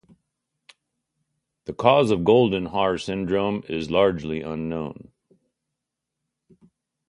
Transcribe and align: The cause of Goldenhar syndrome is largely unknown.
The 1.65 1.73
cause 1.73 2.09
of 2.09 2.21
Goldenhar 2.23 2.99
syndrome 2.99 3.61
is 3.69 3.91
largely 3.91 4.41
unknown. 4.41 5.11